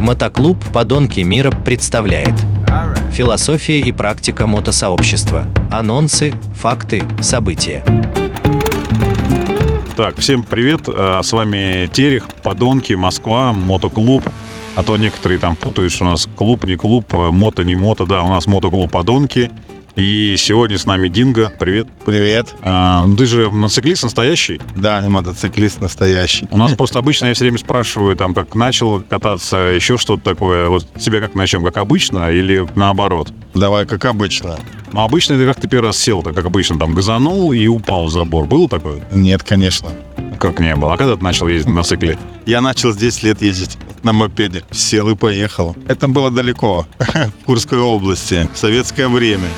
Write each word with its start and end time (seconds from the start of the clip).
Мотоклуб 0.00 0.56
«Подонки 0.72 1.20
мира» 1.20 1.50
представляет 1.50 2.32
Философия 3.12 3.80
и 3.80 3.92
практика 3.92 4.46
мотосообщества. 4.46 5.44
Анонсы, 5.70 6.32
факты, 6.54 7.02
события. 7.20 7.84
Так, 9.96 10.16
всем 10.16 10.42
привет, 10.42 10.88
а, 10.88 11.22
с 11.22 11.30
вами 11.32 11.86
Терех, 11.92 12.28
Подонки, 12.42 12.94
Москва, 12.94 13.52
Мотоклуб. 13.52 14.24
А 14.74 14.82
то 14.82 14.96
некоторые 14.96 15.38
там 15.38 15.54
путают, 15.54 15.92
что 15.92 16.04
у 16.04 16.08
нас 16.08 16.26
клуб, 16.34 16.64
не 16.64 16.76
клуб, 16.76 17.04
а 17.12 17.30
мото, 17.30 17.62
не 17.62 17.76
мото. 17.76 18.06
Да, 18.06 18.22
у 18.22 18.28
нас 18.30 18.46
мотоклуб 18.46 18.90
Подонки. 18.90 19.50
И 20.00 20.36
сегодня 20.38 20.78
с 20.78 20.86
нами 20.86 21.08
Динго. 21.08 21.52
Привет. 21.58 21.86
Привет. 22.06 22.54
А, 22.62 23.06
ты 23.18 23.26
же 23.26 23.50
мотоциклист 23.50 24.02
настоящий? 24.02 24.58
Да, 24.74 25.02
мотоциклист 25.06 25.78
настоящий. 25.82 26.48
У 26.50 26.56
нас 26.56 26.72
просто 26.72 26.98
обычно 26.98 27.26
я 27.26 27.34
все 27.34 27.44
время 27.44 27.58
спрашиваю, 27.58 28.16
там, 28.16 28.32
как 28.32 28.54
начал 28.54 29.02
кататься, 29.02 29.58
еще 29.58 29.98
что-то 29.98 30.22
такое. 30.22 30.70
Вот 30.70 30.86
тебя 30.94 31.20
как 31.20 31.34
начнем, 31.34 31.62
как 31.62 31.76
обычно 31.76 32.32
или 32.32 32.66
наоборот? 32.76 33.30
Давай, 33.52 33.84
как 33.84 34.06
обычно. 34.06 34.58
Ну, 34.94 35.02
обычно 35.02 35.34
это 35.34 35.44
как 35.44 35.60
ты 35.60 35.68
первый 35.68 35.88
раз 35.88 35.98
сел, 35.98 36.22
так 36.22 36.34
как 36.34 36.46
обычно, 36.46 36.78
там, 36.78 36.94
газанул 36.94 37.52
и 37.52 37.66
упал 37.66 38.06
в 38.06 38.10
забор. 38.10 38.46
Было 38.46 38.70
такое? 38.70 39.02
Нет, 39.12 39.42
конечно. 39.42 39.90
Как 40.38 40.60
не 40.60 40.74
было? 40.76 40.94
А 40.94 40.96
когда 40.96 41.16
ты 41.16 41.22
начал 41.22 41.46
ездить 41.46 41.74
на 41.74 41.82
цикле? 41.82 42.18
Я 42.46 42.62
начал 42.62 42.94
с 42.94 42.96
10 42.96 43.22
лет 43.22 43.42
ездить 43.42 43.76
на 44.02 44.14
мопеде. 44.14 44.64
Сел 44.70 45.10
и 45.10 45.14
поехал. 45.14 45.76
Это 45.88 46.08
было 46.08 46.30
далеко, 46.30 46.86
в 46.98 47.44
Курской 47.44 47.78
области, 47.78 48.48
в 48.54 48.56
советское 48.56 49.08
время. 49.08 49.48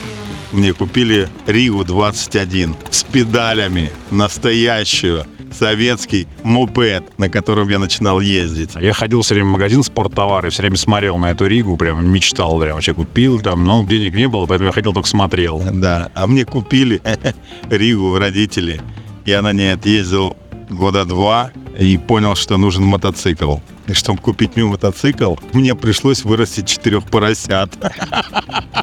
Мне 0.53 0.75
купили 0.75 1.29
Ригу 1.47 1.83
21 1.83 2.77
с 2.91 3.05
педалями, 3.05 3.91
настоящую, 4.11 5.25
советский 5.51 6.29
мопед, 6.43 7.19
на 7.19 7.31
котором 7.31 7.69
я 7.71 7.79
начинал 7.79 8.21
ездить. 8.21 8.71
Я 8.75 8.93
ходил 8.93 9.23
все 9.23 9.35
время 9.35 9.49
в 9.49 9.53
магазин 9.53 9.83
спорттовары, 9.83 10.51
все 10.51 10.63
время 10.63 10.77
смотрел 10.77 11.17
на 11.17 11.31
эту 11.31 11.47
Ригу, 11.47 11.77
прям 11.79 12.07
мечтал, 12.07 12.61
прям 12.61 12.75
вообще 12.75 12.93
купил 12.93 13.41
там, 13.41 13.65
но 13.65 13.83
денег 13.85 14.15
не 14.15 14.29
было, 14.29 14.45
поэтому 14.45 14.69
я 14.69 14.73
ходил 14.73 14.93
только 14.93 15.09
смотрел. 15.09 15.63
Да, 15.73 16.11
а 16.15 16.27
мне 16.27 16.45
купили 16.45 17.01
Ригу 17.71 18.19
родители. 18.19 18.83
Я 19.25 19.41
на 19.41 19.53
ней 19.53 19.73
отъездил 19.73 20.37
года 20.69 21.07
два 21.07 21.51
и 21.79 21.97
понял, 21.97 22.35
что 22.35 22.59
нужен 22.59 22.85
мотоцикл. 22.85 23.57
И 23.87 23.95
чтобы 23.95 24.21
купить 24.21 24.55
мне 24.57 24.65
мотоцикл, 24.65 25.37
мне 25.53 25.75
пришлось 25.75 26.25
вырастить 26.25 26.69
четырех 26.69 27.05
поросят. 27.05 27.73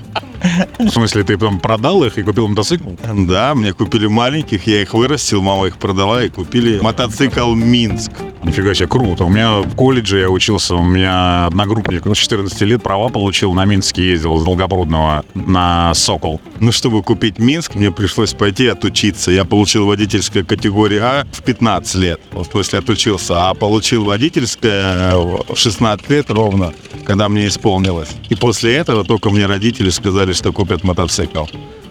В 0.79 0.89
смысле, 0.89 1.23
ты 1.23 1.37
потом 1.37 1.59
продал 1.59 2.03
их 2.03 2.17
и 2.17 2.23
купил 2.23 2.47
мотоцикл? 2.47 2.89
Да, 3.27 3.55
мне 3.55 3.73
купили 3.73 4.07
маленьких, 4.07 4.67
я 4.67 4.81
их 4.81 4.93
вырастил, 4.93 5.41
мама 5.41 5.67
их 5.67 5.77
продала 5.77 6.23
и 6.23 6.29
купили 6.29 6.79
мотоцикл 6.79 7.53
Минск. 7.53 8.11
Нифига 8.43 8.73
себе, 8.73 8.87
круто. 8.87 9.25
У 9.25 9.29
меня 9.29 9.61
в 9.61 9.75
колледже 9.75 10.19
я 10.19 10.29
учился, 10.29 10.75
у 10.75 10.83
меня 10.83 11.47
одногруппник 11.47 12.05
с 12.05 12.17
14 12.17 12.61
лет 12.61 12.81
права 12.81 13.09
получил, 13.09 13.53
на 13.53 13.65
Минске 13.65 14.09
ездил 14.09 14.37
с 14.37 14.43
Долгопрудного 14.43 15.25
на 15.33 15.93
Сокол. 15.93 16.39
Ну, 16.59 16.71
чтобы 16.71 17.03
купить 17.03 17.37
Минск, 17.37 17.75
мне 17.75 17.91
пришлось 17.91 18.33
пойти 18.33 18.67
отучиться. 18.67 19.31
Я 19.31 19.43
получил 19.43 19.85
водительское 19.85 20.43
категория 20.43 21.01
А 21.01 21.25
в 21.31 21.43
15 21.43 21.95
лет, 21.95 22.21
вот 22.31 22.49
после 22.49 22.79
отучился, 22.79 23.49
а 23.49 23.53
получил 23.53 24.05
водительское 24.05 25.15
в 25.15 25.55
16 25.55 26.09
лет 26.09 26.29
ровно, 26.29 26.73
когда 27.05 27.27
мне 27.27 27.47
исполнилось. 27.47 28.09
И 28.29 28.35
после 28.35 28.75
этого 28.75 29.03
только 29.03 29.29
мне 29.29 29.45
родители 29.45 29.89
сказали, 29.89 30.33
что 30.33 30.53
купят 30.53 30.83
мотоцикл. 30.83 31.45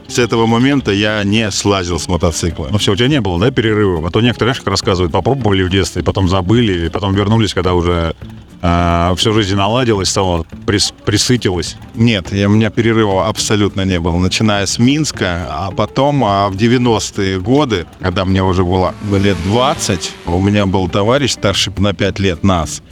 С 0.08 0.18
этого 0.18 0.46
момента 0.46 0.90
я 0.90 1.22
не 1.22 1.50
слазил 1.50 1.98
с 1.98 2.08
мотоцикла. 2.08 2.68
Ну 2.70 2.78
все, 2.78 2.92
у 2.92 2.96
тебя 2.96 3.08
не 3.08 3.20
было, 3.20 3.38
да, 3.38 3.50
перерывов? 3.50 4.06
А 4.06 4.10
то 4.10 4.22
некоторые, 4.22 4.54
знаешь, 4.54 4.64
как 4.64 4.68
рассказывают, 4.68 5.12
попробовали 5.12 5.62
в 5.62 5.70
детстве, 5.70 6.02
потом 6.02 6.30
забыли, 6.30 6.88
потом 6.88 7.14
вернулись, 7.14 7.52
когда 7.52 7.74
уже 7.74 8.16
э, 8.62 9.14
всю 9.18 9.34
жизнь 9.34 9.54
наладилось, 9.54 10.08
стало, 10.08 10.46
прис, 10.66 10.94
присытилось. 11.04 11.76
Нет, 11.94 12.32
я, 12.32 12.48
у 12.48 12.52
меня 12.52 12.70
перерыва 12.70 13.28
абсолютно 13.28 13.82
не 13.82 14.00
было. 14.00 14.16
Начиная 14.16 14.64
с 14.64 14.78
Минска, 14.78 15.46
а 15.50 15.70
потом 15.72 16.24
а 16.24 16.48
в 16.48 16.56
90-е 16.56 17.38
годы, 17.38 17.86
когда 18.00 18.24
мне 18.24 18.42
уже 18.42 18.64
было 18.64 18.94
лет 19.12 19.36
20, 19.44 20.12
у 20.24 20.40
меня 20.40 20.64
был 20.64 20.88
товарищ 20.88 21.32
старше 21.32 21.70
на 21.76 21.92
5 21.92 22.18
лет 22.18 22.44
нас. 22.44 22.82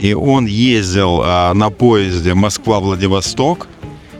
И 0.00 0.14
он 0.14 0.46
ездил 0.46 1.22
а, 1.22 1.54
на 1.54 1.70
поезде 1.70 2.34
Москва-Владивосток, 2.34 3.68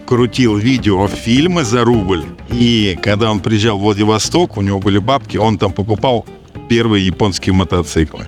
крутил 0.06 0.56
видеофильмы 0.56 1.64
за 1.64 1.84
рубль. 1.84 2.24
И 2.58 2.98
когда 3.02 3.30
он 3.30 3.40
приезжал 3.40 3.78
в 3.78 3.82
Владивосток, 3.82 4.56
у 4.56 4.62
него 4.62 4.80
были 4.80 4.96
бабки, 4.96 5.36
он 5.36 5.58
там 5.58 5.72
покупал 5.72 6.24
первые 6.70 7.04
японские 7.04 7.52
мотоциклы. 7.52 8.26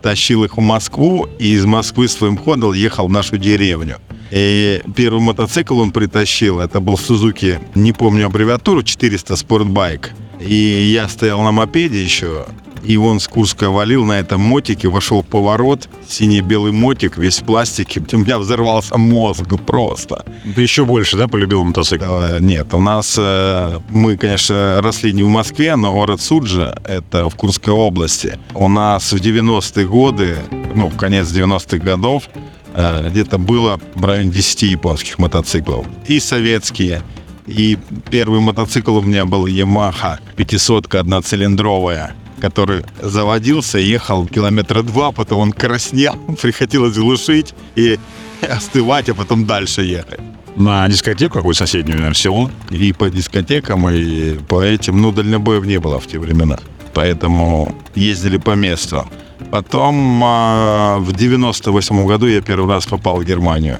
Тащил 0.00 0.44
их 0.44 0.56
в 0.56 0.60
Москву 0.60 1.28
и 1.38 1.52
из 1.52 1.66
Москвы 1.66 2.08
своим 2.08 2.38
ходом 2.38 2.72
ехал 2.72 3.08
в 3.08 3.12
нашу 3.12 3.36
деревню. 3.36 3.98
И 4.30 4.80
первый 4.96 5.20
мотоцикл 5.20 5.78
он 5.78 5.92
притащил, 5.92 6.60
это 6.60 6.80
был 6.80 6.96
Сузуки, 6.96 7.60
не 7.74 7.92
помню 7.92 8.26
аббревиатуру, 8.26 8.82
400 8.82 9.36
спортбайк. 9.36 10.12
И 10.40 10.54
я 10.54 11.06
стоял 11.06 11.42
на 11.42 11.52
мопеде 11.52 12.02
еще, 12.02 12.46
и 12.86 12.96
он 12.96 13.18
с 13.18 13.26
Курска 13.26 13.70
валил 13.70 14.04
на 14.04 14.20
этом 14.20 14.40
мотике, 14.40 14.88
вошел 14.88 15.24
поворот, 15.24 15.88
синий-белый 16.08 16.70
мотик, 16.70 17.18
весь 17.18 17.40
в 17.40 17.44
пластике. 17.44 18.00
У 18.12 18.18
меня 18.18 18.38
взорвался 18.38 18.96
мозг 18.96 19.42
просто. 19.66 20.24
Ты 20.54 20.62
еще 20.62 20.84
больше, 20.84 21.16
да, 21.16 21.26
полюбил 21.26 21.64
мотоцикл? 21.64 22.04
Э, 22.04 22.38
Нет, 22.40 22.72
у 22.74 22.80
нас, 22.80 23.16
э, 23.18 23.80
мы, 23.90 24.16
конечно, 24.16 24.80
росли 24.82 25.12
не 25.12 25.24
в 25.24 25.28
Москве, 25.28 25.74
но 25.74 25.92
город 25.92 26.20
Суджа, 26.20 26.78
это 26.84 27.28
в 27.28 27.34
Курской 27.34 27.74
области. 27.74 28.38
У 28.54 28.68
нас 28.68 29.12
в 29.12 29.16
90-е 29.16 29.86
годы, 29.86 30.36
ну, 30.74 30.88
в 30.88 30.96
конец 30.96 31.26
90-х 31.28 31.78
годов, 31.78 32.28
э, 32.74 33.08
где-то 33.10 33.38
было 33.38 33.80
в 33.96 34.04
районе 34.04 34.30
10 34.30 34.62
японских 34.62 35.18
мотоциклов. 35.18 35.86
И 36.06 36.20
советские, 36.20 37.02
и 37.46 37.78
первый 38.10 38.38
мотоцикл 38.38 38.96
у 38.96 39.02
меня 39.02 39.24
был 39.24 39.46
Yamaha 39.46 40.18
500 40.36 40.94
одноцилиндровая 40.94 42.14
который 42.40 42.84
заводился, 43.00 43.78
ехал 43.78 44.26
километра 44.26 44.82
два, 44.82 45.12
потом 45.12 45.40
он 45.40 45.52
краснел, 45.52 46.14
приходилось 46.42 46.96
глушить 46.96 47.54
и 47.76 47.98
остывать, 48.42 49.08
а 49.08 49.14
потом 49.14 49.46
дальше 49.46 49.82
ехать. 49.82 50.20
На 50.56 50.88
дискотеку 50.88 51.34
какую 51.34 51.54
соседнюю, 51.54 51.98
наверное, 51.98 52.14
село? 52.14 52.50
И 52.70 52.92
по 52.94 53.10
дискотекам, 53.10 53.88
и 53.90 54.38
по 54.38 54.62
этим, 54.62 55.02
ну, 55.02 55.12
дальнобоев 55.12 55.66
не 55.66 55.78
было 55.78 56.00
в 56.00 56.06
те 56.06 56.18
времена. 56.18 56.58
Поэтому 56.94 57.74
ездили 57.94 58.38
по 58.38 58.52
месту. 58.52 59.06
Потом 59.50 60.22
а, 60.24 60.96
в 60.98 61.12
98 61.12 62.06
году 62.06 62.26
я 62.26 62.40
первый 62.40 62.74
раз 62.74 62.86
попал 62.86 63.18
в 63.18 63.24
Германию. 63.24 63.78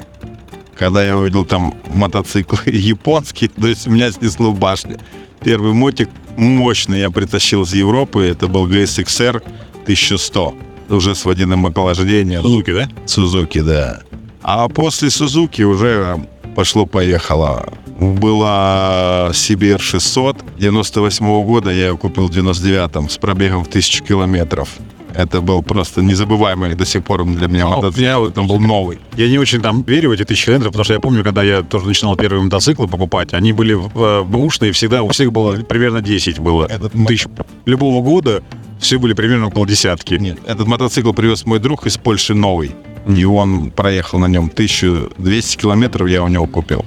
Когда 0.79 1.03
я 1.03 1.17
увидел 1.17 1.47
там 1.47 1.75
мотоцикл 1.95 2.57
японский, 2.67 3.49
то 3.49 3.67
есть 3.67 3.87
меня 3.87 4.13
снесло 4.13 4.51
в 4.51 4.59
башню. 4.59 4.99
Первый 5.47 5.75
мотик 5.75 6.09
мощный 6.37 6.99
я 6.99 7.11
притащил 7.13 7.63
из 7.63 7.73
Европы. 7.73 8.25
Это 8.25 8.49
был 8.49 8.67
GSXR 8.67 9.41
1100. 9.85 10.55
Уже 10.89 11.15
с 11.15 11.25
водяным 11.25 11.67
охлаждением. 11.67 12.43
Сузуки, 12.43 12.73
да? 12.73 12.89
Сузуки, 13.07 13.61
да. 13.61 14.01
А 14.43 14.69
после 14.69 15.09
Сузуки 15.09 15.63
уже 15.63 16.27
пошло-поехало. 16.57 17.73
Была 18.01 19.29
CBR 19.31 19.79
600. 19.79 20.39
98 20.59 21.25
-го 21.25 21.45
года 21.45 21.71
я 21.71 21.91
ее 21.91 21.97
купил 21.97 22.27
в 22.27 22.33
99-м 22.33 23.09
с 23.09 23.17
пробегом 23.17 23.63
в 23.63 23.69
1000 23.69 24.03
километров. 24.03 24.69
Это 25.17 25.41
был 25.41 25.63
просто 25.63 26.03
незабываемый 26.03 26.75
до 26.75 26.85
сих 26.85 27.03
пор 27.03 27.25
для 27.25 27.49
меня 27.49 27.67
мотоцикл. 27.67 28.03
я 28.03 28.19
вот 28.19 28.33
Это 28.33 28.43
был 28.43 28.61
новый. 28.61 28.99
Я 29.17 29.29
не 29.29 29.39
очень 29.39 29.63
там 29.63 29.83
верю 29.83 30.11
в 30.11 30.13
эти 30.13 30.25
тысячи 30.25 30.47
километров, 30.47 30.73
потому 30.73 30.85
что 30.85 30.95
я 30.95 31.01
помню, 31.01 31.25
когда 31.25 31.43
я 31.43 31.63
тоже 31.63 31.87
начинал 31.87 32.17
первые 32.17 32.43
мотоциклы 32.43 32.87
покупать, 32.87 33.33
они 33.33 33.53
были 33.53 33.75
э, 33.77 34.23
бэушные, 34.25 34.73
всегда 34.73 35.03
у 35.03 35.09
всех 35.09 35.33
было 35.33 35.57
примерно 35.57 36.03
10 36.03 36.39
было. 36.41 36.67
Этот 36.67 36.93
Тысяч 37.07 37.27
любого 37.65 38.03
года 38.03 38.43
все 38.79 38.99
были 38.99 39.15
примерно 39.15 39.47
около 39.47 39.67
десятки. 39.67 40.15
Нет, 40.15 40.39
этот 40.47 40.67
мотоцикл 40.67 41.13
привез 41.13 41.47
мой 41.47 41.61
друг 41.61 41.87
из 41.87 41.97
Польши 41.97 42.35
новый. 42.35 42.73
И 43.07 43.25
он 43.25 43.71
проехал 43.71 44.19
на 44.19 44.27
нем 44.27 44.51
1200 44.53 45.57
километров, 45.57 46.09
я 46.09 46.23
у 46.23 46.29
него 46.29 46.47
купил. 46.47 46.85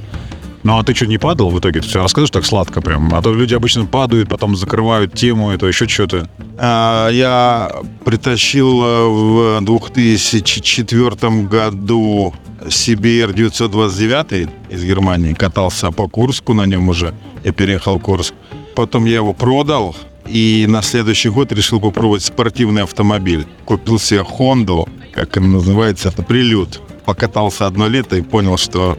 Ну 0.64 0.78
а 0.78 0.84
ты 0.84 0.94
что, 0.94 1.06
не 1.06 1.18
падал 1.18 1.50
в 1.50 1.60
итоге? 1.60 1.80
Ты 1.80 1.88
все 1.88 2.02
расскажешь 2.02 2.32
так 2.32 2.46
сладко 2.46 2.82
прям? 2.82 3.14
А 3.14 3.22
то 3.22 3.34
люди 3.34 3.54
обычно 3.54 3.86
падают, 3.86 4.30
потом 4.30 4.56
закрывают 4.56 5.14
тему, 5.14 5.52
это 5.52 5.68
еще 5.68 5.88
что-то. 5.88 6.30
А, 6.58 7.10
Я 7.10 7.72
притащил 8.04 8.84
э, 8.84 9.08
в 9.08 9.62
2004 9.62 11.44
году 11.44 12.34
CBR 12.62 13.34
929 13.34 14.50
из 14.70 14.84
Германии. 14.84 15.34
Катался 15.34 15.92
по 15.92 16.08
Курску 16.08 16.54
на 16.54 16.66
нем 16.66 16.90
уже. 16.90 17.14
Я 17.44 17.54
переехал 17.54 17.98
в 17.98 18.02
Курск. 18.02 18.34
Потом 18.76 19.06
я 19.06 19.16
его 19.16 19.34
продал. 19.34 19.96
И 20.28 20.66
на 20.70 20.82
следующий 20.82 21.30
год 21.30 21.52
решил 21.52 21.80
попробовать 21.80 22.24
спортивный 22.24 22.84
автомобиль. 22.84 23.48
Купил 23.66 23.98
себе 23.98 24.24
Хонду, 24.24 24.88
как 25.14 25.38
она 25.38 25.48
называется, 25.48 26.10
это 26.10 26.22
прилюд. 26.22 26.82
Покатался 27.06 27.66
одно 27.66 27.88
лето 27.88 28.16
и 28.18 28.22
понял, 28.22 28.58
что 28.58 28.98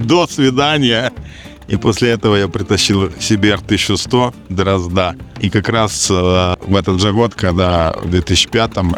до 0.00 0.26
свидания. 0.26 1.12
И 1.66 1.76
после 1.76 2.10
этого 2.10 2.36
я 2.36 2.46
притащил 2.48 3.04
CBR 3.06 3.54
1100 3.64 4.34
Дрозда. 4.50 5.16
И 5.40 5.48
как 5.48 5.70
раз 5.70 6.10
э, 6.10 6.14
в 6.66 6.76
этот 6.76 7.00
же 7.00 7.12
год, 7.12 7.34
когда 7.34 7.94
в 8.02 8.06
2005-м 8.14 8.94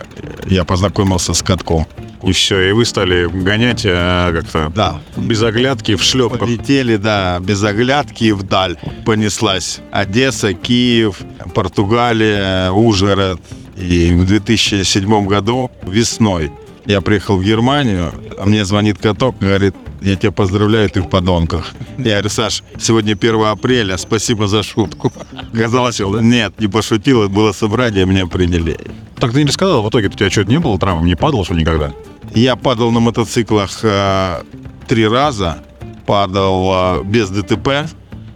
я 0.46 0.64
познакомился 0.64 1.32
с 1.32 1.42
катком. 1.42 1.86
И 2.24 2.32
все, 2.32 2.70
и 2.70 2.72
вы 2.72 2.84
стали 2.84 3.28
гонять 3.28 3.82
э, 3.84 4.32
как-то 4.32 4.72
Да. 4.74 5.00
без 5.16 5.42
оглядки 5.44 5.94
в 5.94 6.02
шлепках. 6.02 6.40
Полетели, 6.40 6.96
да, 6.96 7.38
без 7.38 7.62
оглядки 7.62 8.32
вдаль. 8.32 8.76
Понеслась 9.04 9.78
Одесса, 9.92 10.52
Киев, 10.52 11.20
Португалия, 11.54 12.72
Ужгород. 12.72 13.40
И 13.76 14.10
в 14.12 14.26
2007 14.26 15.26
году 15.26 15.70
весной 15.86 16.50
я 16.86 17.00
приехал 17.00 17.36
в 17.36 17.44
Германию, 17.44 18.12
а 18.38 18.46
мне 18.46 18.64
звонит 18.64 18.98
каток, 18.98 19.36
говорит, 19.38 19.74
я 20.02 20.16
тебя 20.16 20.30
поздравляю, 20.30 20.88
ты 20.88 21.02
в 21.02 21.08
подонках. 21.08 21.72
Я 21.98 22.12
говорю, 22.12 22.28
Саш, 22.28 22.62
сегодня 22.78 23.12
1 23.12 23.44
апреля, 23.44 23.96
спасибо 23.96 24.46
за 24.46 24.62
шутку. 24.62 25.12
Оказалось, 25.52 26.00
нет, 26.00 26.60
не 26.60 26.68
пошутил, 26.68 27.28
было 27.28 27.52
собрание, 27.52 28.06
меня 28.06 28.26
приняли. 28.26 28.78
Так 29.18 29.32
ты 29.32 29.40
не 29.40 29.48
рассказал, 29.48 29.82
в 29.82 29.88
итоге 29.88 30.08
у 30.08 30.10
тебя 30.10 30.30
что-то 30.30 30.50
не 30.50 30.60
было 30.60 30.78
травм, 30.78 31.04
не 31.04 31.16
падал, 31.16 31.44
что 31.44 31.54
никогда? 31.54 31.92
Я 32.34 32.56
падал 32.56 32.92
на 32.92 33.00
мотоциклах 33.00 33.80
э, 33.82 34.42
три 34.86 35.08
раза, 35.08 35.58
падал 36.06 37.00
э, 37.00 37.04
без 37.04 37.30
ДТП. 37.30 37.88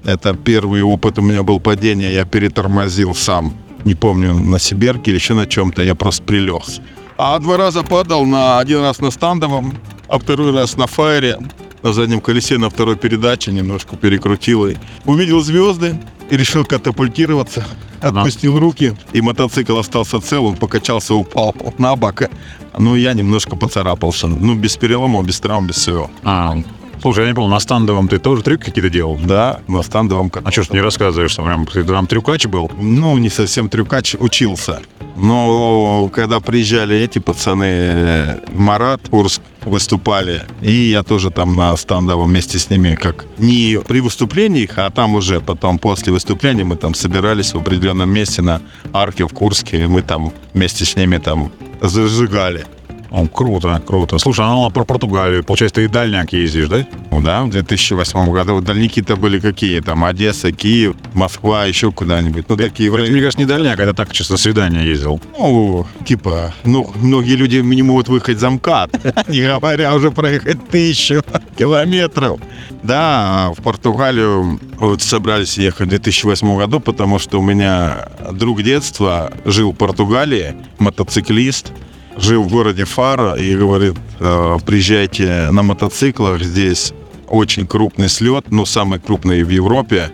Это 0.04 0.34
первый 0.34 0.82
опыт 0.82 1.18
у 1.18 1.22
меня 1.22 1.42
был 1.42 1.60
падения, 1.60 2.12
я 2.12 2.24
перетормозил 2.24 3.14
сам. 3.14 3.54
Не 3.84 3.94
помню, 3.94 4.34
на 4.34 4.58
Сиберке 4.58 5.10
или 5.10 5.18
еще 5.18 5.34
на 5.34 5.46
чем-то, 5.46 5.82
я 5.82 5.94
просто 5.94 6.22
прилег. 6.22 6.62
А 7.22 7.38
два 7.38 7.58
раза 7.58 7.82
падал, 7.82 8.24
на 8.24 8.60
один 8.60 8.80
раз 8.80 8.98
на 9.00 9.10
стандовом, 9.10 9.74
а 10.08 10.18
второй 10.18 10.52
раз 10.52 10.78
на 10.78 10.86
фаере, 10.86 11.38
на 11.82 11.92
заднем 11.92 12.22
колесе, 12.22 12.56
на 12.56 12.70
второй 12.70 12.96
передаче, 12.96 13.52
немножко 13.52 13.94
перекрутил. 13.94 14.68
И 14.68 14.76
увидел 15.04 15.42
звезды 15.42 16.00
и 16.30 16.36
решил 16.38 16.64
катапультироваться. 16.64 17.66
Отпустил 18.00 18.58
руки, 18.58 18.96
и 19.12 19.20
мотоцикл 19.20 19.76
остался 19.76 20.18
цел, 20.22 20.46
он 20.46 20.56
покачался, 20.56 21.14
упал 21.14 21.54
на 21.76 21.94
бок. 21.94 22.22
Ну, 22.78 22.96
я 22.96 23.12
немножко 23.12 23.54
поцарапался. 23.54 24.26
Ну, 24.26 24.54
без 24.54 24.78
переломов, 24.78 25.26
без 25.26 25.40
травм, 25.40 25.66
без 25.66 25.76
всего. 25.76 26.10
А, 26.24 26.56
слушай, 27.02 27.24
я 27.24 27.28
не 27.28 27.34
понял, 27.34 27.48
на 27.48 27.60
стандовом 27.60 28.08
ты 28.08 28.18
тоже 28.18 28.42
трюк 28.42 28.62
какие-то 28.62 28.88
делал? 28.88 29.20
Да, 29.22 29.60
на 29.68 29.82
стандовом 29.82 30.32
А 30.42 30.50
что 30.50 30.62
ж 30.62 30.70
не 30.70 30.80
рассказываешь, 30.80 31.32
что 31.32 31.42
прям 31.42 31.66
ты 31.66 31.84
там 31.84 32.06
трюкач 32.06 32.46
был? 32.46 32.70
Ну, 32.80 33.18
не 33.18 33.28
совсем 33.28 33.68
трюкач, 33.68 34.16
учился. 34.18 34.80
Но 35.20 36.08
когда 36.14 36.40
приезжали 36.40 36.96
эти 36.96 37.18
пацаны, 37.18 37.64
э, 37.64 38.38
Марат, 38.54 39.08
Курск, 39.10 39.42
выступали, 39.62 40.42
и 40.62 40.72
я 40.72 41.02
тоже 41.02 41.30
там 41.30 41.54
на 41.54 41.76
стандовом 41.76 42.28
вместе 42.28 42.58
с 42.58 42.70
ними, 42.70 42.94
как 42.94 43.26
не 43.36 43.78
при 43.86 44.00
выступлениях, 44.00 44.70
а 44.78 44.90
там 44.90 45.14
уже 45.14 45.40
потом 45.40 45.78
после 45.78 46.12
выступления 46.12 46.64
мы 46.64 46.76
там 46.76 46.94
собирались 46.94 47.52
в 47.52 47.58
определенном 47.58 48.10
месте 48.10 48.40
на 48.40 48.62
арке 48.94 49.24
в 49.26 49.34
Курске, 49.34 49.82
и 49.82 49.86
мы 49.86 50.00
там 50.00 50.32
вместе 50.54 50.86
с 50.86 50.96
ними 50.96 51.18
там 51.18 51.52
зажигали. 51.82 52.64
О, 53.10 53.26
круто, 53.26 53.82
круто. 53.84 54.18
Слушай, 54.18 54.46
а 54.46 54.50
ну, 54.50 54.70
про 54.70 54.84
Португалию, 54.84 55.42
получается, 55.42 55.76
ты 55.76 55.84
и 55.84 55.88
дальняк 55.88 56.32
ездишь, 56.32 56.68
да? 56.68 56.86
Ну 57.10 57.20
да, 57.20 57.42
в 57.42 57.50
2008 57.50 58.30
году 58.30 58.60
дальники-то 58.60 59.16
были 59.16 59.40
какие? 59.40 59.80
Там 59.80 60.04
Одесса, 60.04 60.52
Киев, 60.52 60.94
Москва, 61.12 61.64
еще 61.64 61.90
куда-нибудь. 61.90 62.48
Ну, 62.48 62.56
такие 62.56 62.90
вроде 62.90 63.10
Мне 63.10 63.20
кажется, 63.20 63.40
не 63.40 63.46
дальняк, 63.46 63.80
это 63.80 63.94
так, 63.94 64.12
чисто 64.12 64.36
свидание 64.36 64.86
ездил. 64.86 65.20
Ну, 65.36 65.86
типа, 66.06 66.54
ну, 66.64 66.88
многие 66.94 67.34
люди 67.34 67.56
не 67.56 67.82
могут 67.82 68.08
выехать 68.08 68.38
за 68.38 68.50
МКАД, 68.50 68.90
не 69.28 69.42
говоря 69.42 69.94
уже 69.94 70.12
проехать 70.12 70.68
тысячу 70.68 71.24
километров. 71.58 72.38
Да, 72.84 73.52
в 73.56 73.62
Португалию 73.62 74.60
вот 74.78 75.02
собрались 75.02 75.58
ехать 75.58 75.88
в 75.88 75.90
2008 75.90 76.56
году, 76.56 76.78
потому 76.78 77.18
что 77.18 77.40
у 77.40 77.42
меня 77.42 78.08
друг 78.32 78.62
детства 78.62 79.32
жил 79.44 79.72
в 79.72 79.76
Португалии, 79.76 80.54
мотоциклист, 80.78 81.72
жил 82.16 82.42
в 82.42 82.48
городе 82.48 82.84
Фара 82.84 83.34
и 83.34 83.56
говорит, 83.56 83.94
«Э, 84.18 84.58
приезжайте 84.64 85.50
на 85.50 85.62
мотоциклах, 85.62 86.42
здесь 86.42 86.92
очень 87.28 87.66
крупный 87.66 88.08
слет, 88.08 88.46
ну, 88.50 88.66
самый 88.66 88.98
крупный 88.98 89.42
в 89.44 89.50
Европе, 89.50 90.10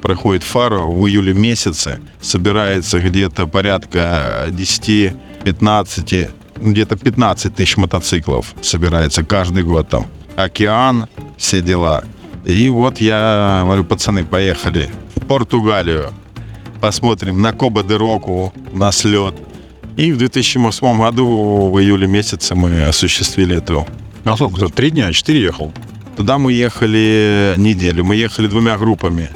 проходит 0.00 0.42
фара 0.42 0.80
в 0.80 1.06
июле 1.06 1.34
месяце, 1.34 2.00
собирается 2.20 3.00
где-то 3.00 3.46
порядка 3.46 4.46
10-15, 4.48 6.30
ну, 6.60 6.72
где-то 6.72 6.96
15 6.96 7.54
тысяч 7.54 7.76
мотоциклов 7.76 8.54
собирается 8.62 9.24
каждый 9.24 9.62
год 9.64 9.88
там. 9.88 10.06
Океан, 10.36 11.08
все 11.36 11.60
дела. 11.60 12.04
И 12.44 12.68
вот 12.68 13.00
я 13.00 13.62
говорю, 13.64 13.84
пацаны, 13.84 14.24
поехали 14.24 14.90
в 15.16 15.26
Португалию, 15.26 16.10
посмотрим 16.80 17.40
на 17.40 17.52
Коба 17.52 17.82
де 17.82 17.96
Року, 17.96 18.52
на 18.72 18.92
слет. 18.92 19.34
И 19.96 20.12
в 20.12 20.16
2008 20.18 20.98
году, 20.98 21.70
в 21.70 21.78
июле 21.80 22.06
месяце, 22.06 22.54
мы 22.54 22.84
осуществили 22.84 23.56
эту 23.56 23.86
А 24.24 24.36
сколько, 24.36 24.68
три 24.68 24.90
дня, 24.90 25.12
четыре 25.12 25.42
ехал? 25.42 25.72
Туда 26.16 26.38
мы 26.38 26.52
ехали 26.52 27.54
неделю. 27.56 28.04
Мы 28.04 28.16
ехали 28.16 28.46
двумя 28.46 28.76
группами. 28.78 29.28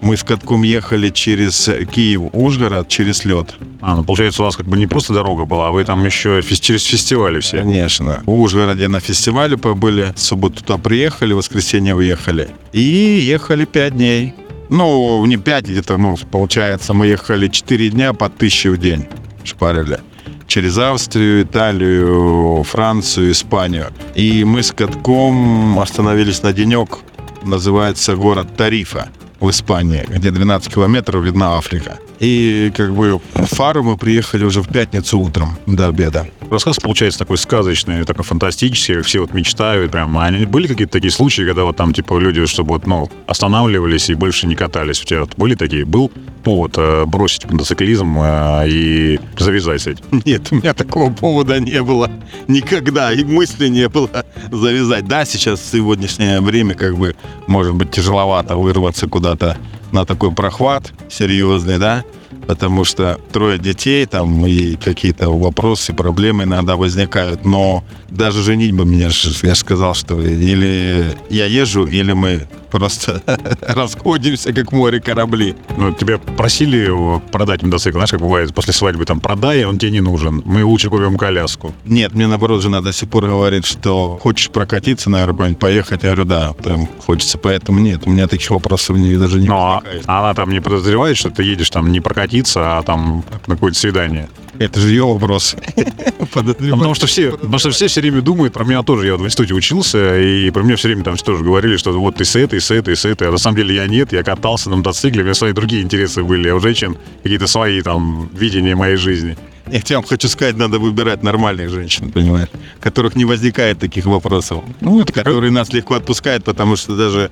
Мы 0.00 0.16
с 0.16 0.22
катком 0.22 0.62
ехали 0.62 1.10
через 1.10 1.68
Киев, 1.92 2.22
Ужгород, 2.32 2.88
через 2.88 3.24
лед. 3.24 3.56
А, 3.80 3.96
ну 3.96 4.04
получается, 4.04 4.42
у 4.42 4.44
вас 4.44 4.56
как 4.56 4.66
бы 4.66 4.76
не 4.76 4.86
просто 4.86 5.12
дорога 5.14 5.46
была, 5.46 5.68
а 5.68 5.70
вы 5.72 5.84
там 5.84 6.04
еще 6.04 6.40
фес- 6.42 6.60
через 6.60 6.84
фестивали 6.84 7.40
все. 7.40 7.58
Конечно. 7.58 8.22
В 8.24 8.40
Ужгороде 8.40 8.88
на 8.88 9.00
фестивале 9.00 9.56
побыли. 9.56 10.12
В 10.14 10.20
субботу 10.20 10.62
туда 10.62 10.78
приехали, 10.78 11.32
в 11.32 11.38
воскресенье 11.38 11.94
уехали. 11.94 12.48
И 12.72 12.80
ехали 12.80 13.64
пять 13.64 13.96
дней. 13.96 14.34
Ну, 14.68 15.24
не 15.26 15.36
пять 15.36 15.64
где-то, 15.64 15.96
ну, 15.96 16.16
получается, 16.30 16.92
мы 16.94 17.06
ехали 17.06 17.48
четыре 17.48 17.88
дня 17.88 18.12
по 18.12 18.28
тысяче 18.28 18.70
в 18.70 18.78
день. 18.78 19.06
Шпарили. 19.46 20.00
Через 20.46 20.78
Австрию, 20.78 21.42
Италию, 21.42 22.62
Францию, 22.64 23.32
Испанию. 23.32 23.86
И 24.14 24.44
мы 24.44 24.62
с 24.62 24.72
катком 24.72 25.78
остановились 25.78 26.42
на 26.42 26.52
денек. 26.52 26.98
Называется 27.42 28.16
город 28.16 28.56
Тарифа 28.56 29.08
в 29.40 29.50
Испании, 29.50 30.04
где 30.08 30.30
12 30.30 30.72
километров 30.72 31.24
видна 31.24 31.56
Африка. 31.56 31.98
И 32.18 32.72
как 32.76 32.94
бы 32.94 33.20
в 33.34 33.46
Фару 33.46 33.82
мы 33.82 33.96
приехали 33.96 34.44
уже 34.44 34.62
в 34.62 34.68
пятницу 34.68 35.18
утром 35.18 35.56
до 35.66 35.88
обеда. 35.88 36.26
Рассказ 36.50 36.78
получается 36.78 37.18
такой 37.18 37.38
сказочный, 37.38 38.04
такой 38.04 38.24
фантастический, 38.24 39.02
все 39.02 39.20
вот 39.20 39.34
мечтают 39.34 39.92
прям. 39.92 40.16
А 40.18 40.30
были 40.30 40.66
какие-то 40.66 40.92
такие 40.92 41.10
случаи, 41.10 41.42
когда 41.42 41.64
вот 41.64 41.76
там 41.76 41.92
типа 41.92 42.18
люди, 42.18 42.46
чтобы 42.46 42.74
вот, 42.74 42.86
ну, 42.86 43.10
останавливались 43.26 44.10
и 44.10 44.14
больше 44.14 44.46
не 44.46 44.54
катались? 44.54 45.02
У 45.02 45.04
тебя 45.04 45.20
вот 45.20 45.36
были 45.36 45.54
такие? 45.54 45.84
Был 45.84 46.10
повод 46.44 46.74
э, 46.76 47.04
бросить 47.06 47.50
мотоциклизм 47.50 48.18
э, 48.20 48.68
и 48.68 49.20
завязать 49.36 49.82
с 49.82 49.86
этим? 49.88 50.04
Нет, 50.24 50.52
у 50.52 50.54
меня 50.54 50.74
такого 50.74 51.12
повода 51.12 51.58
не 51.58 51.82
было 51.82 52.10
никогда, 52.46 53.12
и 53.12 53.24
мысли 53.24 53.68
не 53.68 53.88
было 53.88 54.24
завязать. 54.52 55.08
Да, 55.08 55.24
сейчас 55.24 55.60
в 55.60 55.72
сегодняшнее 55.72 56.40
время 56.40 56.74
как 56.74 56.96
бы 56.96 57.16
может 57.48 57.74
быть 57.74 57.90
тяжеловато 57.90 58.56
вырваться 58.56 59.08
куда-то 59.08 59.56
на 59.92 60.04
такой 60.04 60.32
прохват 60.32 60.92
серьезный, 61.08 61.78
да, 61.78 62.04
потому 62.46 62.84
что 62.84 63.18
трое 63.32 63.58
детей 63.58 64.06
там 64.06 64.46
и 64.46 64.76
какие-то 64.76 65.30
вопросы, 65.30 65.92
проблемы 65.92 66.44
иногда 66.44 66.76
возникают, 66.76 67.44
но 67.44 67.84
даже 68.08 68.42
женить 68.42 68.72
бы 68.72 68.84
меня, 68.84 69.06
я 69.06 69.10
же 69.10 69.54
сказал, 69.54 69.94
что 69.94 70.20
или 70.20 71.16
я 71.30 71.46
езжу, 71.46 71.86
или 71.86 72.12
мы 72.12 72.46
просто 72.70 73.22
расходимся, 73.60 74.52
как 74.52 74.72
море 74.72 75.00
корабли. 75.00 75.54
Ну, 75.76 75.92
тебя 75.92 76.18
просили 76.18 76.90
продать 77.30 77.62
мотоцикл, 77.62 77.98
знаешь, 77.98 78.10
как 78.10 78.20
бывает, 78.20 78.54
после 78.54 78.72
свадьбы 78.72 79.04
там 79.04 79.20
продай, 79.20 79.64
он 79.64 79.78
тебе 79.78 79.92
не 79.92 80.00
нужен. 80.00 80.42
Мы 80.44 80.64
лучше 80.64 80.90
купим 80.90 81.16
коляску. 81.16 81.74
Нет, 81.84 82.14
мне 82.14 82.26
наоборот 82.26 82.62
жена 82.62 82.80
до 82.80 82.92
сих 82.92 83.08
пор 83.08 83.26
говорит, 83.26 83.64
что 83.64 84.18
хочешь 84.22 84.50
прокатиться, 84.50 85.10
наверное, 85.10 85.34
куда-нибудь 85.34 85.58
поехать. 85.60 86.02
Я 86.02 86.10
говорю, 86.10 86.24
да, 86.24 86.52
прям 86.52 86.86
хочется, 87.06 87.38
поэтому 87.38 87.80
нет, 87.80 88.02
у 88.06 88.10
меня 88.10 88.26
таких 88.28 88.50
вопросов 88.50 88.96
даже 88.96 89.40
не 89.40 89.48
Но 89.48 89.56
а- 89.56 89.74
возникает. 89.76 90.04
она 90.06 90.34
там 90.34 90.50
не 90.50 90.60
подозревает, 90.60 91.16
что 91.16 91.30
ты 91.30 91.42
едешь 91.44 91.70
там 91.70 91.90
не 91.92 92.00
прокатиться, 92.00 92.35
а 92.56 92.82
там 92.82 93.24
на 93.46 93.54
какое-то 93.54 93.78
свидание. 93.78 94.28
Это 94.58 94.80
же 94.80 94.88
ее 94.88 95.04
вопрос. 95.04 95.56
Потому 96.32 96.94
что 96.94 97.06
все, 97.06 97.32
потому 97.32 97.58
что 97.58 97.70
все 97.70 97.88
все 97.88 98.00
время 98.00 98.22
думают, 98.22 98.54
про 98.54 98.64
меня 98.64 98.82
тоже, 98.82 99.06
я 99.06 99.12
вот 99.12 99.20
в 99.20 99.26
институте 99.26 99.54
учился, 99.54 100.18
и 100.18 100.50
про 100.50 100.62
меня 100.62 100.76
все 100.76 100.88
время 100.88 101.04
там 101.04 101.16
тоже 101.16 101.44
говорили, 101.44 101.76
что 101.76 101.92
вот 101.98 102.16
ты 102.16 102.24
с 102.24 102.36
этой, 102.36 102.60
с 102.60 102.70
этой, 102.70 102.96
с 102.96 103.04
этой, 103.04 103.28
а 103.28 103.32
на 103.32 103.38
самом 103.38 103.56
деле 103.56 103.74
я 103.74 103.86
нет, 103.86 104.12
я 104.12 104.22
катался 104.22 104.70
на 104.70 104.76
мотоцикле, 104.76 105.20
у 105.20 105.24
меня 105.24 105.34
свои 105.34 105.52
другие 105.52 105.82
интересы 105.82 106.22
были, 106.22 106.48
а 106.48 106.54
у 106.54 106.60
женщин 106.60 106.96
какие-то 107.22 107.46
свои 107.46 107.80
там 107.82 108.28
видения 108.34 108.74
моей 108.74 108.96
жизни. 108.96 109.36
Я 109.70 109.80
тебе 109.80 110.00
хочу 110.02 110.28
сказать, 110.28 110.56
надо 110.56 110.78
выбирать 110.78 111.22
нормальных 111.22 111.70
женщин, 111.70 112.12
понимаешь, 112.12 112.48
которых 112.80 113.16
не 113.16 113.24
возникает 113.24 113.78
таких 113.78 114.06
вопросов. 114.06 114.62
Ну, 114.80 115.00
это 115.00 115.12
которые 115.12 115.50
нас 115.50 115.72
легко 115.72 115.94
отпускают, 115.94 116.44
потому 116.44 116.76
что 116.76 116.96
даже 116.96 117.30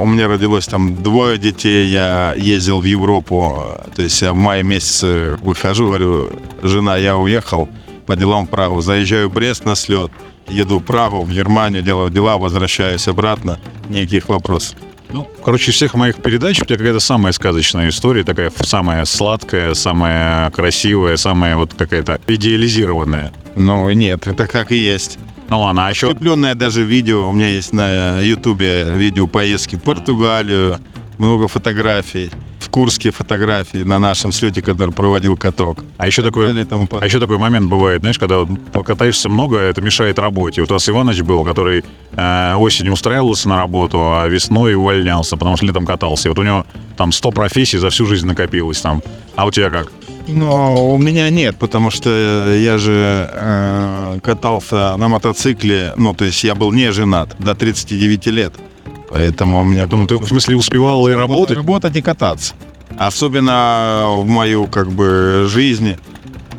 у 0.00 0.06
меня 0.06 0.28
родилось 0.28 0.66
там 0.66 1.02
двое 1.02 1.38
детей, 1.38 1.88
я 1.88 2.34
ездил 2.36 2.80
в 2.80 2.84
Европу, 2.84 3.64
то 3.94 4.02
есть 4.02 4.22
я 4.22 4.32
в 4.32 4.36
мае 4.36 4.62
месяце 4.62 5.36
выхожу, 5.42 5.86
говорю, 5.86 6.30
жена, 6.62 6.96
я 6.96 7.16
уехал 7.16 7.68
по 8.06 8.16
делам 8.16 8.46
в 8.46 8.50
Прагу, 8.50 8.80
заезжаю 8.80 9.28
в 9.28 9.32
Брест 9.32 9.64
на 9.64 9.74
слет, 9.74 10.10
еду 10.48 10.78
в 10.78 10.84
Прагу, 10.84 11.22
в 11.22 11.32
Германию, 11.32 11.82
делаю 11.82 12.10
дела, 12.10 12.38
возвращаюсь 12.38 13.08
обратно, 13.08 13.58
никаких 13.88 14.28
вопросов. 14.28 14.76
Ну, 15.10 15.28
короче, 15.44 15.70
из 15.70 15.76
всех 15.76 15.94
моих 15.94 16.16
передач 16.16 16.60
у 16.60 16.64
тебя 16.64 16.78
какая-то 16.78 17.00
самая 17.00 17.32
сказочная 17.32 17.88
история, 17.88 18.24
такая 18.24 18.50
самая 18.60 19.04
сладкая, 19.04 19.74
самая 19.74 20.50
красивая, 20.50 21.16
самая 21.16 21.56
вот 21.56 21.74
какая-то 21.74 22.20
идеализированная. 22.26 23.32
Ну, 23.54 23.88
нет, 23.90 24.26
это 24.26 24.46
как 24.46 24.72
и 24.72 24.76
есть. 24.76 25.18
Ну 25.48 25.60
ладно, 25.60 25.86
а 25.86 25.90
еще... 25.90 26.08
Прикрепленное 26.08 26.54
даже 26.54 26.82
видео, 26.82 27.28
у 27.28 27.32
меня 27.32 27.48
есть 27.48 27.72
на 27.72 28.20
ютубе 28.20 28.84
видео 28.94 29.26
поездки 29.26 29.76
в 29.76 29.82
Португалию, 29.82 30.78
много 31.18 31.48
фотографий, 31.48 32.30
в 32.58 32.70
Курске 32.70 33.10
фотографии 33.10 33.78
на 33.78 33.98
нашем 33.98 34.32
слете, 34.32 34.60
который 34.60 34.92
проводил 34.92 35.36
каток. 35.36 35.84
А 35.98 36.06
еще 36.06 36.22
такой, 36.22 36.64
тому 36.64 36.88
а 36.90 37.04
еще 37.04 37.20
такой 37.20 37.38
момент 37.38 37.70
бывает, 37.70 38.00
знаешь, 38.00 38.18
когда 38.18 38.44
покатаешься 38.72 39.28
много, 39.28 39.58
это 39.58 39.80
мешает 39.80 40.18
работе. 40.18 40.60
Вот 40.62 40.70
у 40.70 40.74
нас 40.74 40.88
Иваныч 40.88 41.20
был, 41.22 41.44
который 41.44 41.84
э, 42.16 42.54
осенью 42.56 42.92
устраивался 42.92 43.48
на 43.48 43.56
работу, 43.56 43.98
а 44.00 44.26
весной 44.26 44.74
увольнялся, 44.74 45.36
потому 45.36 45.56
что 45.56 45.66
летом 45.66 45.86
катался. 45.86 46.28
И 46.28 46.30
вот 46.30 46.38
у 46.38 46.42
него 46.42 46.66
там 46.96 47.12
100 47.12 47.30
профессий 47.30 47.78
за 47.78 47.90
всю 47.90 48.04
жизнь 48.04 48.26
накопилось 48.26 48.80
там. 48.80 49.02
А 49.36 49.46
у 49.46 49.50
тебя 49.50 49.70
как? 49.70 49.92
Но 50.26 50.92
у 50.92 50.98
меня 50.98 51.30
нет, 51.30 51.56
потому 51.56 51.90
что 51.90 52.10
я 52.52 52.78
же 52.78 53.30
э, 53.32 53.95
катался 54.20 54.96
на 54.96 55.08
мотоцикле, 55.08 55.92
ну, 55.96 56.14
то 56.14 56.24
есть 56.24 56.44
я 56.44 56.54
был 56.54 56.72
не 56.72 56.92
женат 56.92 57.36
до 57.38 57.54
39 57.54 58.26
лет. 58.26 58.54
Поэтому 59.10 59.60
у 59.60 59.64
меня... 59.64 59.86
Ну, 59.90 60.06
ты 60.06 60.16
в 60.16 60.26
смысле 60.26 60.56
успевал 60.56 61.08
и 61.08 61.12
работать? 61.12 61.56
Работать 61.56 61.96
и 61.96 62.02
кататься. 62.02 62.54
Особенно 62.98 64.06
в 64.16 64.26
мою, 64.26 64.66
как 64.66 64.90
бы, 64.90 65.46
жизнь 65.48 65.96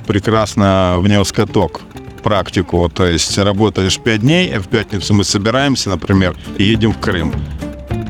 прекрасно 0.05 0.97
внес 0.99 1.31
каток 1.31 1.81
практику. 2.23 2.89
То 2.93 3.05
есть 3.05 3.37
работаешь 3.37 3.99
5 3.99 4.21
дней, 4.21 4.55
а 4.55 4.59
в 4.59 4.67
пятницу 4.67 5.13
мы 5.13 5.23
собираемся, 5.23 5.89
например, 5.89 6.35
и 6.57 6.63
едем 6.63 6.93
в 6.93 6.99
Крым. 6.99 7.33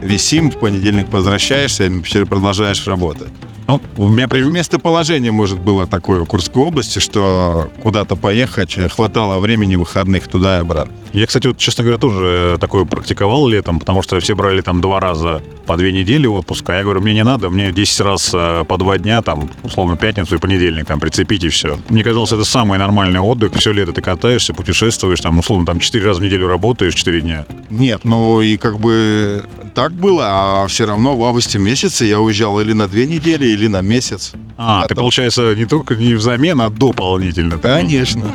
Висим, 0.01 0.51
в 0.51 0.59
понедельник 0.59 1.11
возвращаешься, 1.11 1.85
и 1.85 2.23
продолжаешь 2.25 2.85
работать. 2.87 3.29
Ну, 3.67 3.81
у 3.97 4.07
меня. 4.07 4.27
Местоположение, 4.27 5.31
может, 5.31 5.59
было 5.59 5.87
такое 5.87 6.21
в 6.21 6.25
Курской 6.25 6.63
области, 6.63 6.99
что 6.99 7.69
куда-то 7.81 8.15
поехать 8.15 8.77
хватало 8.91 9.39
времени 9.39 9.75
выходных 9.75 10.27
туда 10.27 10.57
и 10.57 10.61
обратно. 10.61 10.93
Я, 11.13 11.25
кстати, 11.25 11.47
вот, 11.47 11.57
честно 11.57 11.83
говоря, 11.83 11.99
тоже 11.99 12.57
такое 12.59 12.85
практиковал 12.85 13.47
летом, 13.47 13.79
потому 13.79 14.01
что 14.01 14.19
все 14.19 14.35
брали 14.35 14.61
там 14.61 14.81
два 14.81 14.99
раза 14.99 15.41
по 15.65 15.75
две 15.77 15.91
недели 15.91 16.27
отпуска. 16.27 16.77
Я 16.77 16.83
говорю, 16.83 17.01
мне 17.01 17.13
не 17.13 17.23
надо, 17.23 17.49
мне 17.49 17.71
10 17.71 17.99
раз 18.01 18.31
э, 18.33 18.63
по 18.67 18.77
два 18.77 18.97
дня, 18.97 19.21
там, 19.21 19.49
условно, 19.63 19.97
пятницу 19.97 20.35
и 20.35 20.37
понедельник, 20.37 20.85
там, 20.85 20.99
прицепить 20.99 21.43
и 21.43 21.49
все. 21.49 21.77
Мне 21.89 22.03
казалось, 22.03 22.31
это 22.31 22.43
самый 22.45 22.77
нормальный 22.77 23.19
отдых. 23.19 23.53
Все 23.55 23.71
лето 23.71 23.93
ты 23.93 24.01
катаешься, 24.01 24.53
путешествуешь, 24.53 25.21
там, 25.21 25.39
условно, 25.39 25.65
там, 25.65 25.79
4 25.79 26.05
раза 26.05 26.19
в 26.19 26.23
неделю 26.23 26.47
работаешь, 26.47 26.93
4 26.93 27.21
дня. 27.21 27.45
Нет, 27.69 28.01
ну 28.03 28.41
и 28.41 28.57
как 28.57 28.79
бы 28.79 29.43
так 29.73 29.93
было, 29.93 30.25
а 30.63 30.67
все 30.67 30.85
равно 30.85 31.15
в 31.15 31.23
августе 31.23 31.59
месяце 31.59 32.05
я 32.05 32.19
уезжал 32.19 32.59
или 32.59 32.73
на 32.73 32.87
две 32.87 33.05
недели, 33.05 33.45
или 33.57 33.67
на 33.67 33.81
месяц. 33.81 34.33
А, 34.57 34.87
ты, 34.87 34.95
получается, 34.95 35.55
не 35.55 35.65
только 35.65 35.95
не 35.95 36.13
взамен, 36.13 36.61
а 36.61 36.69
дополнительно. 36.69 37.57
Конечно, 37.57 38.31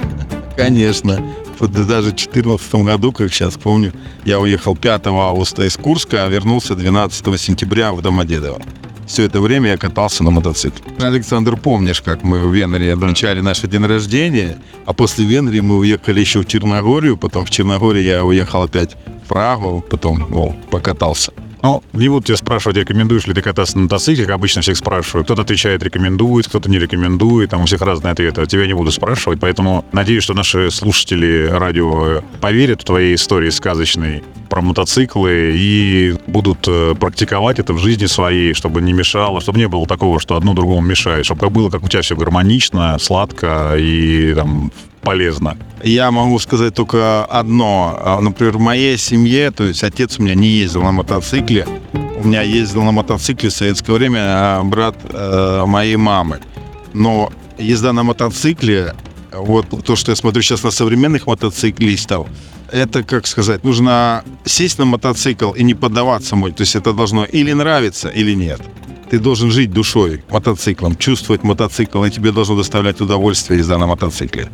конечно. 0.56 1.22
Вот 1.58 1.72
даже 1.72 2.10
в 2.10 2.14
2014 2.14 2.74
году, 2.74 3.12
как 3.12 3.32
сейчас 3.32 3.54
помню, 3.54 3.92
я 4.24 4.40
уехал 4.40 4.76
5 4.76 5.06
августа 5.06 5.64
из 5.64 5.76
Курска, 5.76 6.24
а 6.24 6.28
вернулся 6.28 6.74
12 6.74 7.40
сентября 7.40 7.92
в 7.92 8.02
Домодедово. 8.02 8.60
Все 9.06 9.24
это 9.24 9.40
время 9.40 9.70
я 9.70 9.76
катался 9.76 10.24
на 10.24 10.30
мотоцикле. 10.30 10.82
Александр, 10.98 11.56
помнишь, 11.56 12.00
как 12.00 12.22
мы 12.22 12.38
в 12.38 12.54
Венгрии 12.54 12.88
отмечали 12.88 13.40
наш 13.40 13.60
день 13.60 13.84
рождения, 13.84 14.58
а 14.86 14.92
после 14.92 15.24
Венгрии 15.24 15.60
мы 15.60 15.78
уехали 15.78 16.20
еще 16.20 16.40
в 16.40 16.46
Черногорию, 16.46 17.16
потом 17.16 17.44
в 17.44 17.50
Черногории 17.50 18.02
я 18.02 18.24
уехал 18.24 18.62
опять 18.62 18.96
в 19.24 19.28
Прагу, 19.28 19.84
потом 19.88 20.26
о, 20.34 20.54
покатался. 20.70 21.32
Ну, 21.62 21.82
не 21.92 22.08
буду 22.08 22.26
тебя 22.26 22.36
спрашивать, 22.36 22.76
рекомендуешь 22.76 23.26
ли 23.26 23.34
ты 23.34 23.40
кататься 23.40 23.76
на 23.76 23.84
мотоцикле, 23.84 24.26
как 24.26 24.34
обычно 24.34 24.62
всех 24.62 24.76
спрашиваю. 24.76 25.24
Кто-то 25.24 25.42
отвечает 25.42 25.82
рекомендует, 25.82 26.48
кто-то 26.48 26.68
не 26.68 26.78
рекомендует, 26.78 27.50
там 27.50 27.62
у 27.62 27.66
всех 27.66 27.80
разные 27.82 28.12
ответы. 28.12 28.44
Тебя 28.46 28.66
не 28.66 28.74
буду 28.74 28.90
спрашивать, 28.90 29.38
поэтому 29.38 29.84
надеюсь, 29.92 30.24
что 30.24 30.34
наши 30.34 30.72
слушатели 30.72 31.48
радио 31.48 32.22
поверят 32.40 32.82
в 32.82 32.84
твоей 32.84 33.14
истории 33.14 33.50
сказочной 33.50 34.24
про 34.48 34.60
мотоциклы 34.60 35.52
и 35.54 36.14
будут 36.26 36.66
э, 36.66 36.94
практиковать 36.98 37.58
это 37.60 37.72
в 37.72 37.78
жизни 37.78 38.06
своей, 38.06 38.54
чтобы 38.54 38.82
не 38.82 38.92
мешало, 38.92 39.40
чтобы 39.40 39.58
не 39.58 39.68
было 39.68 39.86
такого, 39.86 40.18
что 40.20 40.36
одно 40.36 40.54
другому 40.54 40.80
мешает, 40.80 41.24
чтобы 41.24 41.48
было, 41.48 41.70
как 41.70 41.84
у 41.84 41.88
тебя 41.88 42.02
все 42.02 42.16
гармонично, 42.16 42.98
сладко 42.98 43.76
и 43.78 44.34
там 44.34 44.72
полезно. 45.02 45.56
Я 45.82 46.10
могу 46.10 46.38
сказать 46.38 46.74
только 46.74 47.24
одно. 47.24 47.98
А, 48.00 48.20
Например, 48.20 48.56
в 48.56 48.60
моей 48.60 48.96
семье, 48.96 49.50
то 49.50 49.64
есть 49.64 49.84
отец 49.84 50.18
у 50.18 50.22
меня 50.22 50.34
не 50.34 50.48
ездил 50.48 50.82
на 50.82 50.92
мотоцикле. 50.92 51.66
У 51.92 52.26
меня 52.26 52.42
ездил 52.42 52.82
на 52.82 52.92
мотоцикле 52.92 53.50
в 53.50 53.52
советское 53.52 53.92
время 53.92 54.20
а 54.22 54.62
брат 54.62 54.96
э, 55.10 55.64
моей 55.66 55.96
мамы. 55.96 56.40
Но 56.92 57.32
езда 57.58 57.92
на 57.92 58.04
мотоцикле, 58.04 58.94
вот 59.32 59.66
то, 59.84 59.96
что 59.96 60.12
я 60.12 60.16
смотрю 60.16 60.42
сейчас 60.42 60.62
на 60.62 60.70
современных 60.70 61.26
мотоциклистов, 61.26 62.28
это, 62.70 63.02
как 63.02 63.26
сказать, 63.26 63.64
нужно 63.64 64.24
сесть 64.44 64.78
на 64.78 64.84
мотоцикл 64.84 65.50
и 65.50 65.62
не 65.62 65.74
поддаваться 65.74 66.36
мой. 66.36 66.52
То 66.52 66.62
есть 66.62 66.76
это 66.76 66.92
должно 66.92 67.24
или 67.24 67.52
нравиться, 67.52 68.08
или 68.08 68.34
нет. 68.34 68.60
Ты 69.12 69.18
должен 69.18 69.50
жить 69.50 69.70
душой 69.70 70.24
мотоциклом, 70.30 70.96
чувствовать 70.96 71.42
мотоцикл, 71.42 72.02
и 72.02 72.10
тебе 72.10 72.32
должно 72.32 72.56
доставлять 72.56 72.98
удовольствие 73.02 73.58
езда 73.58 73.76
на 73.76 73.86
мотоцикле 73.86 74.48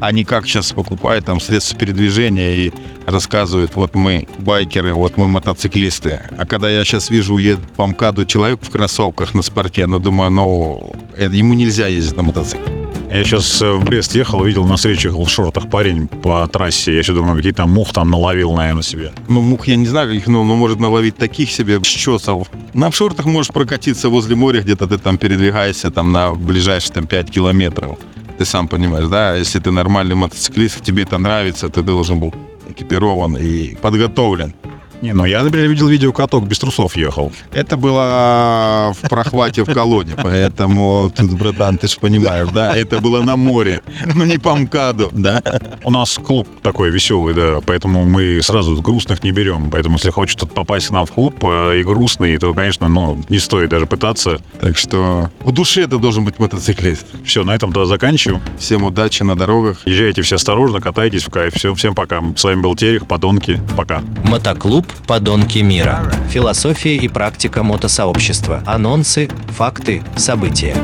а 0.00 0.12
не 0.12 0.24
как 0.24 0.46
сейчас 0.46 0.72
покупают 0.72 1.24
там 1.24 1.40
средства 1.40 1.78
передвижения 1.78 2.54
и 2.56 2.72
рассказывают, 3.06 3.74
вот 3.74 3.94
мы 3.94 4.28
байкеры, 4.38 4.92
вот 4.92 5.16
мы 5.16 5.28
мотоциклисты. 5.28 6.20
А 6.36 6.46
когда 6.46 6.68
я 6.68 6.84
сейчас 6.84 7.10
вижу 7.10 7.38
едет 7.38 7.60
по 7.76 7.86
МКАДу 7.86 8.26
человек 8.26 8.60
в 8.62 8.70
кроссовках 8.70 9.34
на 9.34 9.42
спорте, 9.42 9.86
ну, 9.86 9.98
думаю, 10.00 10.30
ну, 10.30 10.94
это, 11.16 11.34
ему 11.34 11.54
нельзя 11.54 11.86
ездить 11.86 12.16
на 12.16 12.22
мотоцикле. 12.22 12.83
Я 13.14 13.22
сейчас 13.22 13.62
э, 13.62 13.72
в 13.72 13.84
Брест 13.84 14.16
ехал, 14.16 14.42
видел 14.42 14.64
на 14.64 14.74
встрече 14.74 15.10
в 15.10 15.28
шортах 15.28 15.70
парень 15.70 16.08
по 16.08 16.48
трассе. 16.48 16.94
Я 16.94 16.98
еще 16.98 17.12
думаю, 17.12 17.36
какие 17.36 17.52
там 17.52 17.70
мух 17.70 17.92
там 17.92 18.10
наловил, 18.10 18.52
наверное, 18.54 18.82
себе. 18.82 19.12
Ну, 19.28 19.40
мух 19.40 19.68
я 19.68 19.76
не 19.76 19.86
знаю, 19.86 20.08
каких, 20.08 20.26
но, 20.26 20.42
но 20.42 20.56
может 20.56 20.80
наловить 20.80 21.16
таких 21.16 21.52
себе 21.52 21.78
щесов. 21.84 22.50
На 22.72 22.90
шортах 22.90 23.26
можешь 23.26 23.52
прокатиться 23.52 24.08
возле 24.08 24.34
моря, 24.34 24.62
где-то 24.62 24.88
ты 24.88 24.98
там 24.98 25.16
передвигаешься 25.16 25.92
там 25.92 26.10
на 26.10 26.34
ближайшие 26.34 26.92
там 26.92 27.06
5 27.06 27.30
километров. 27.30 27.98
Ты 28.36 28.44
сам 28.44 28.66
понимаешь, 28.66 29.06
да? 29.06 29.36
Если 29.36 29.60
ты 29.60 29.70
нормальный 29.70 30.16
мотоциклист, 30.16 30.82
тебе 30.82 31.04
это 31.04 31.16
нравится, 31.16 31.68
ты 31.68 31.82
должен 31.82 32.18
был 32.18 32.34
экипирован 32.68 33.36
и 33.36 33.76
подготовлен. 33.76 34.54
Не, 35.04 35.12
ну 35.12 35.26
я, 35.26 35.42
например, 35.42 35.68
видел 35.68 35.88
видео, 35.88 36.14
каток 36.14 36.46
без 36.46 36.58
трусов 36.58 36.96
ехал. 36.96 37.30
Это 37.52 37.76
было 37.76 38.94
в 38.98 39.06
прохвате 39.10 39.62
в 39.62 39.70
колоде, 39.70 40.14
поэтому, 40.16 41.12
тут, 41.14 41.34
братан, 41.34 41.76
ты 41.76 41.88
же 41.88 41.98
понимаешь, 42.00 42.48
да, 42.54 42.74
это 42.74 43.02
было 43.02 43.20
на 43.20 43.36
море, 43.36 43.82
но 44.14 44.24
не 44.24 44.38
по 44.38 44.54
МКАДу, 44.56 45.10
да. 45.12 45.42
У 45.82 45.90
нас 45.90 46.14
клуб 46.14 46.48
такой 46.62 46.88
веселый, 46.88 47.34
да, 47.34 47.60
поэтому 47.66 48.06
мы 48.06 48.40
сразу 48.42 48.80
грустных 48.80 49.22
не 49.22 49.30
берем. 49.30 49.70
Поэтому, 49.70 49.96
если 49.96 50.08
хочет 50.08 50.38
кто-то 50.38 50.54
попасть 50.54 50.86
к 50.86 50.90
нам 50.90 51.04
в 51.04 51.12
клуб 51.12 51.34
э, 51.44 51.80
и 51.80 51.82
грустный, 51.82 52.38
то, 52.38 52.54
конечно, 52.54 52.88
ну, 52.88 53.22
не 53.28 53.40
стоит 53.40 53.68
даже 53.68 53.84
пытаться. 53.84 54.38
Так 54.62 54.78
что 54.78 55.28
в 55.40 55.52
душе 55.52 55.82
это 55.82 55.98
должен 55.98 56.24
быть 56.24 56.38
мотоциклист. 56.38 57.04
Все, 57.26 57.44
на 57.44 57.54
этом 57.54 57.74
тогда 57.74 57.84
заканчиваем. 57.84 58.40
Всем 58.58 58.84
удачи 58.84 59.22
на 59.22 59.36
дорогах. 59.36 59.82
Езжайте 59.84 60.22
все 60.22 60.36
осторожно, 60.36 60.80
катайтесь 60.80 61.24
в 61.24 61.30
кайф. 61.30 61.52
Все, 61.54 61.74
всем 61.74 61.94
пока. 61.94 62.22
С 62.36 62.44
вами 62.44 62.62
был 62.62 62.74
Терех, 62.74 63.06
подонки. 63.06 63.60
Пока. 63.76 64.02
Мотоклуб 64.24 64.86
«Подонки 65.06 65.58
мира». 65.58 66.00
Философия 66.30 66.96
и 66.96 67.08
практика 67.08 67.62
мотосообщества. 67.62 68.62
Анонсы, 68.66 69.28
факты, 69.56 70.02
события. 70.16 70.76